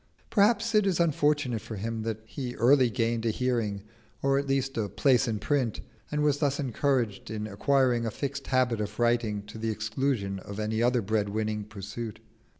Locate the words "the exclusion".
9.59-10.39